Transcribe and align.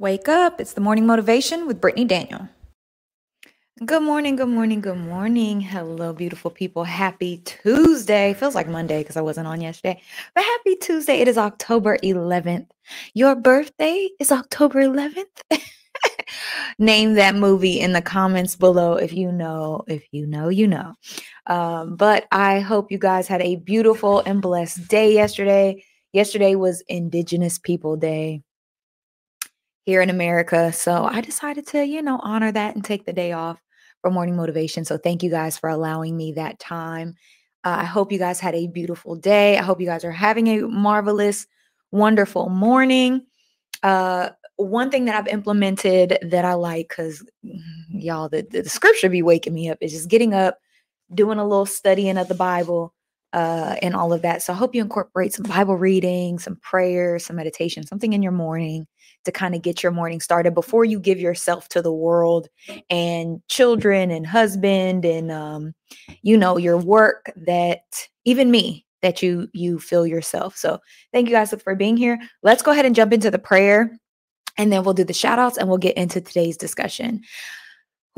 Wake 0.00 0.28
up. 0.28 0.60
It's 0.60 0.74
the 0.74 0.80
morning 0.80 1.06
motivation 1.06 1.66
with 1.66 1.80
Brittany 1.80 2.04
Daniel. 2.04 2.48
Good 3.84 4.04
morning, 4.04 4.36
good 4.36 4.48
morning, 4.48 4.80
good 4.80 4.96
morning. 4.96 5.60
Hello, 5.60 6.12
beautiful 6.12 6.52
people. 6.52 6.84
Happy 6.84 7.38
Tuesday. 7.38 8.32
Feels 8.34 8.54
like 8.54 8.68
Monday 8.68 9.02
because 9.02 9.16
I 9.16 9.22
wasn't 9.22 9.48
on 9.48 9.60
yesterday, 9.60 10.00
but 10.36 10.44
happy 10.44 10.76
Tuesday. 10.76 11.18
It 11.18 11.26
is 11.26 11.36
October 11.36 11.98
11th. 11.98 12.68
Your 13.14 13.34
birthday 13.34 14.08
is 14.20 14.30
October 14.30 14.84
11th. 14.84 15.24
Name 16.78 17.14
that 17.14 17.34
movie 17.34 17.80
in 17.80 17.92
the 17.92 18.02
comments 18.02 18.54
below 18.54 18.94
if 18.94 19.12
you 19.12 19.32
know. 19.32 19.82
If 19.88 20.04
you 20.12 20.28
know, 20.28 20.48
you 20.48 20.68
know. 20.68 20.94
Um, 21.48 21.96
but 21.96 22.28
I 22.30 22.60
hope 22.60 22.92
you 22.92 22.98
guys 22.98 23.26
had 23.26 23.42
a 23.42 23.56
beautiful 23.56 24.20
and 24.20 24.40
blessed 24.40 24.86
day 24.86 25.12
yesterday. 25.12 25.84
Yesterday 26.12 26.54
was 26.54 26.82
Indigenous 26.82 27.58
People 27.58 27.96
Day 27.96 28.44
here 29.88 30.02
in 30.02 30.10
America. 30.10 30.70
So 30.70 31.04
I 31.04 31.22
decided 31.22 31.66
to, 31.68 31.82
you 31.82 32.02
know, 32.02 32.20
honor 32.22 32.52
that 32.52 32.74
and 32.74 32.84
take 32.84 33.06
the 33.06 33.12
day 33.14 33.32
off 33.32 33.58
for 34.02 34.10
morning 34.10 34.36
motivation. 34.36 34.84
So 34.84 34.98
thank 34.98 35.22
you 35.22 35.30
guys 35.30 35.56
for 35.56 35.70
allowing 35.70 36.14
me 36.14 36.32
that 36.32 36.58
time. 36.58 37.14
Uh, 37.64 37.76
I 37.78 37.84
hope 37.84 38.12
you 38.12 38.18
guys 38.18 38.38
had 38.38 38.54
a 38.54 38.66
beautiful 38.66 39.16
day. 39.16 39.56
I 39.56 39.62
hope 39.62 39.80
you 39.80 39.86
guys 39.86 40.04
are 40.04 40.12
having 40.12 40.46
a 40.48 40.68
marvelous, 40.68 41.46
wonderful 41.90 42.50
morning. 42.50 43.24
Uh, 43.82 44.28
one 44.56 44.90
thing 44.90 45.06
that 45.06 45.14
I've 45.14 45.32
implemented 45.32 46.18
that 46.20 46.44
I 46.44 46.52
like, 46.52 46.90
because 46.90 47.24
mm, 47.42 47.58
y'all, 47.88 48.28
the, 48.28 48.42
the 48.42 48.68
scripture 48.68 49.08
be 49.08 49.22
waking 49.22 49.54
me 49.54 49.70
up, 49.70 49.78
is 49.80 49.92
just 49.92 50.10
getting 50.10 50.34
up, 50.34 50.58
doing 51.14 51.38
a 51.38 51.48
little 51.48 51.64
studying 51.64 52.18
of 52.18 52.28
the 52.28 52.34
Bible, 52.34 52.92
uh, 53.32 53.76
and 53.82 53.94
all 53.94 54.12
of 54.12 54.22
that. 54.22 54.42
So 54.42 54.52
I 54.52 54.56
hope 54.56 54.74
you 54.74 54.82
incorporate 54.82 55.34
some 55.34 55.44
Bible 55.44 55.76
reading, 55.76 56.38
some 56.38 56.56
prayer, 56.56 57.18
some 57.18 57.36
meditation, 57.36 57.86
something 57.86 58.12
in 58.12 58.22
your 58.22 58.32
morning 58.32 58.86
to 59.24 59.32
kind 59.32 59.54
of 59.54 59.62
get 59.62 59.82
your 59.82 59.92
morning 59.92 60.20
started 60.20 60.54
before 60.54 60.84
you 60.84 60.98
give 60.98 61.20
yourself 61.20 61.68
to 61.68 61.82
the 61.82 61.92
world 61.92 62.48
and 62.88 63.42
children 63.48 64.10
and 64.10 64.26
husband 64.26 65.04
and 65.04 65.30
um, 65.30 65.74
you 66.22 66.36
know 66.36 66.56
your 66.56 66.78
work 66.78 67.30
that 67.36 67.82
even 68.24 68.50
me 68.50 68.86
that 69.02 69.22
you 69.22 69.48
you 69.52 69.78
feel 69.78 70.06
yourself. 70.06 70.56
So 70.56 70.78
thank 71.12 71.28
you 71.28 71.34
guys 71.34 71.54
for 71.62 71.74
being 71.74 71.96
here. 71.96 72.18
Let's 72.42 72.62
go 72.62 72.70
ahead 72.70 72.86
and 72.86 72.94
jump 72.94 73.12
into 73.12 73.30
the 73.30 73.38
prayer 73.38 73.98
and 74.56 74.72
then 74.72 74.82
we'll 74.82 74.94
do 74.94 75.04
the 75.04 75.12
shout 75.12 75.38
outs 75.38 75.58
and 75.58 75.68
we'll 75.68 75.78
get 75.78 75.96
into 75.96 76.20
today's 76.20 76.56
discussion. 76.56 77.22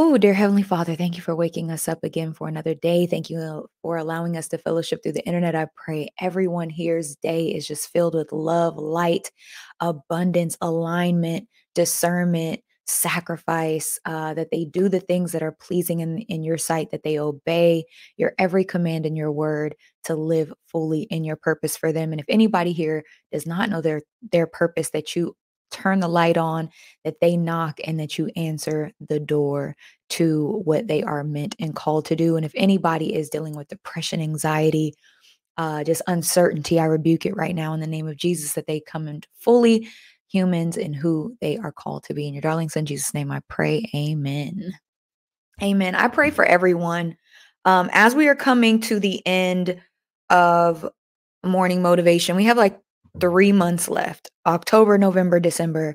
Oh, 0.00 0.16
dear 0.16 0.32
Heavenly 0.32 0.62
Father, 0.62 0.94
thank 0.94 1.16
you 1.16 1.22
for 1.22 1.34
waking 1.34 1.72
us 1.72 1.88
up 1.88 2.04
again 2.04 2.32
for 2.32 2.46
another 2.46 2.72
day. 2.72 3.08
Thank 3.08 3.30
you 3.30 3.66
for 3.82 3.96
allowing 3.96 4.36
us 4.36 4.46
to 4.48 4.56
fellowship 4.56 5.02
through 5.02 5.14
the 5.14 5.26
internet. 5.26 5.56
I 5.56 5.66
pray 5.74 6.10
everyone 6.20 6.70
here's 6.70 7.16
day 7.16 7.48
is 7.48 7.66
just 7.66 7.90
filled 7.90 8.14
with 8.14 8.30
love, 8.30 8.76
light, 8.76 9.32
abundance, 9.80 10.56
alignment, 10.60 11.48
discernment, 11.74 12.60
sacrifice, 12.86 13.98
uh, 14.04 14.34
that 14.34 14.52
they 14.52 14.66
do 14.66 14.88
the 14.88 15.00
things 15.00 15.32
that 15.32 15.42
are 15.42 15.56
pleasing 15.60 15.98
in, 15.98 16.18
in 16.18 16.44
your 16.44 16.58
sight, 16.58 16.92
that 16.92 17.02
they 17.02 17.18
obey 17.18 17.82
your 18.16 18.34
every 18.38 18.64
command 18.64 19.04
in 19.04 19.16
your 19.16 19.32
word 19.32 19.74
to 20.04 20.14
live 20.14 20.52
fully 20.68 21.08
in 21.10 21.24
your 21.24 21.34
purpose 21.34 21.76
for 21.76 21.90
them. 21.90 22.12
And 22.12 22.20
if 22.20 22.26
anybody 22.28 22.70
here 22.70 23.02
does 23.32 23.48
not 23.48 23.68
know 23.68 23.80
their 23.80 24.02
their 24.30 24.46
purpose, 24.46 24.90
that 24.90 25.16
you 25.16 25.34
turn 25.70 26.00
the 26.00 26.08
light 26.08 26.36
on, 26.36 26.70
that 27.04 27.20
they 27.20 27.36
knock, 27.36 27.80
and 27.84 27.98
that 28.00 28.18
you 28.18 28.30
answer 28.36 28.92
the 29.08 29.20
door 29.20 29.76
to 30.10 30.62
what 30.64 30.86
they 30.86 31.02
are 31.02 31.24
meant 31.24 31.54
and 31.60 31.74
called 31.74 32.06
to 32.06 32.16
do. 32.16 32.36
And 32.36 32.44
if 32.44 32.52
anybody 32.54 33.14
is 33.14 33.28
dealing 33.30 33.56
with 33.56 33.68
depression, 33.68 34.20
anxiety, 34.20 34.94
uh, 35.56 35.84
just 35.84 36.02
uncertainty, 36.06 36.78
I 36.78 36.84
rebuke 36.84 37.26
it 37.26 37.36
right 37.36 37.54
now 37.54 37.72
in 37.74 37.80
the 37.80 37.86
name 37.86 38.06
of 38.06 38.16
Jesus 38.16 38.52
that 38.52 38.66
they 38.66 38.80
come 38.80 39.08
into 39.08 39.28
fully 39.38 39.88
humans 40.28 40.76
and 40.76 40.94
who 40.94 41.36
they 41.40 41.58
are 41.58 41.72
called 41.72 42.04
to 42.04 42.14
be. 42.14 42.28
In 42.28 42.34
your 42.34 42.40
darling 42.42 42.68
son, 42.68 42.86
Jesus' 42.86 43.14
name, 43.14 43.30
I 43.30 43.40
pray. 43.48 43.90
Amen. 43.94 44.72
Amen. 45.62 45.94
I 45.94 46.08
pray 46.08 46.30
for 46.30 46.44
everyone. 46.44 47.16
Um, 47.64 47.90
as 47.92 48.14
we 48.14 48.28
are 48.28 48.36
coming 48.36 48.80
to 48.82 49.00
the 49.00 49.26
end 49.26 49.80
of 50.30 50.88
morning 51.44 51.82
motivation, 51.82 52.36
we 52.36 52.44
have 52.44 52.56
like 52.56 52.80
three 53.20 53.52
months 53.52 53.88
left 53.88 54.30
October, 54.46 54.98
November, 54.98 55.40
December. 55.40 55.94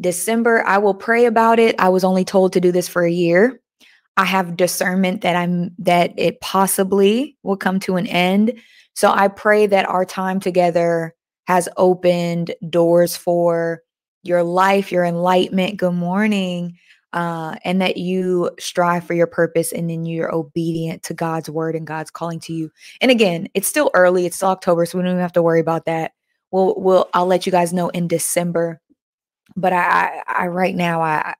December, 0.00 0.64
I 0.66 0.78
will 0.78 0.94
pray 0.94 1.26
about 1.26 1.58
it. 1.58 1.76
I 1.78 1.88
was 1.88 2.04
only 2.04 2.24
told 2.24 2.52
to 2.52 2.60
do 2.60 2.72
this 2.72 2.88
for 2.88 3.04
a 3.04 3.10
year. 3.10 3.60
I 4.16 4.24
have 4.24 4.56
discernment 4.56 5.22
that 5.22 5.36
I'm 5.36 5.72
that 5.78 6.12
it 6.16 6.40
possibly 6.40 7.36
will 7.42 7.56
come 7.56 7.80
to 7.80 7.96
an 7.96 8.06
end. 8.06 8.52
So 8.94 9.10
I 9.10 9.28
pray 9.28 9.66
that 9.66 9.88
our 9.88 10.04
time 10.04 10.40
together 10.40 11.14
has 11.46 11.68
opened 11.76 12.54
doors 12.70 13.16
for 13.16 13.82
your 14.22 14.42
life, 14.42 14.90
your 14.90 15.04
enlightenment. 15.04 15.76
Good 15.76 15.94
morning. 15.94 16.78
Uh, 17.12 17.54
and 17.64 17.80
that 17.80 17.96
you 17.96 18.50
strive 18.58 19.04
for 19.04 19.14
your 19.14 19.28
purpose 19.28 19.70
and 19.70 19.88
then 19.88 20.04
you're 20.04 20.34
obedient 20.34 21.04
to 21.04 21.14
God's 21.14 21.48
word 21.48 21.76
and 21.76 21.86
God's 21.86 22.10
calling 22.10 22.40
to 22.40 22.52
you. 22.52 22.72
And 23.00 23.08
again, 23.08 23.46
it's 23.54 23.68
still 23.68 23.92
early, 23.94 24.26
it's 24.26 24.34
still 24.34 24.48
October, 24.48 24.84
so 24.84 24.98
we 24.98 25.04
don't 25.04 25.12
even 25.12 25.22
have 25.22 25.32
to 25.34 25.42
worry 25.42 25.60
about 25.60 25.84
that 25.84 26.10
we'll 26.54 26.74
we'll 26.76 27.08
I'll 27.12 27.26
let 27.26 27.46
you 27.46 27.52
guys 27.52 27.72
know 27.72 27.88
in 27.88 28.06
December. 28.06 28.80
But 29.56 29.72
I 29.72 30.22
I, 30.26 30.44
I 30.44 30.46
right 30.46 30.74
now 30.74 31.02
I 31.02 31.34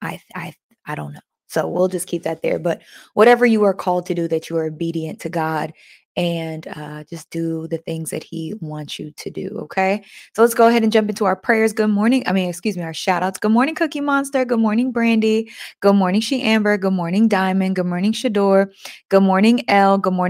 I 0.00 0.20
I 0.34 0.54
I 0.86 0.94
don't 0.94 1.12
know. 1.12 1.20
So 1.48 1.68
we'll 1.68 1.88
just 1.88 2.06
keep 2.06 2.22
that 2.22 2.42
there. 2.42 2.58
But 2.58 2.80
whatever 3.14 3.44
you 3.44 3.64
are 3.64 3.74
called 3.74 4.06
to 4.06 4.14
do, 4.14 4.28
that 4.28 4.48
you 4.48 4.56
are 4.56 4.64
obedient 4.66 5.20
to 5.20 5.28
God 5.28 5.74
and 6.16 6.66
uh, 6.68 7.04
just 7.04 7.28
do 7.30 7.66
the 7.68 7.78
things 7.78 8.10
that 8.10 8.22
He 8.22 8.54
wants 8.60 8.98
you 8.98 9.12
to 9.16 9.30
do. 9.30 9.48
Okay. 9.62 10.04
So 10.34 10.42
let's 10.42 10.54
go 10.54 10.68
ahead 10.68 10.82
and 10.82 10.92
jump 10.92 11.08
into 11.08 11.24
our 11.24 11.36
prayers. 11.36 11.72
Good 11.72 11.90
morning. 11.90 12.22
I 12.26 12.32
mean, 12.32 12.48
excuse 12.48 12.76
me, 12.76 12.82
our 12.82 12.94
shout 12.94 13.22
outs. 13.22 13.38
Good 13.38 13.50
morning, 13.50 13.74
Cookie 13.74 14.00
Monster. 14.00 14.44
Good 14.44 14.60
morning, 14.60 14.92
Brandy. 14.92 15.50
Good 15.80 15.94
morning, 15.94 16.20
She 16.20 16.42
Amber. 16.42 16.76
Good 16.78 16.92
morning, 16.92 17.28
Diamond. 17.28 17.76
Good 17.76 17.86
morning, 17.86 18.12
Shador. 18.12 18.70
Good 19.08 19.22
morning, 19.22 19.64
Elle. 19.68 19.98
Good 19.98 20.12
morning. 20.12 20.20